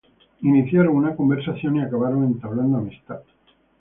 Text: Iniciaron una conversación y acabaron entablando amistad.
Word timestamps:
Iniciaron 0.41 0.95
una 0.95 1.15
conversación 1.15 1.75
y 1.75 1.81
acabaron 1.83 2.23
entablando 2.23 2.79
amistad. 2.79 3.19